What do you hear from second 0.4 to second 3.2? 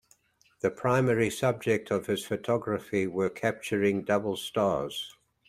The primary subject of his photography